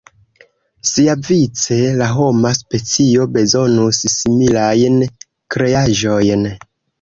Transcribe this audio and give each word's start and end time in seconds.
Siavice, 0.91 1.77
la 1.99 2.07
homa 2.13 2.53
specio 2.61 3.27
bezonus 3.35 4.01
similajn 4.15 4.99
kreaĵojn. 5.59 6.51